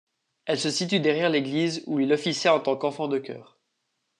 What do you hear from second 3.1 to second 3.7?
chœur.